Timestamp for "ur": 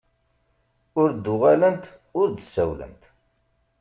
1.01-1.09, 2.19-2.27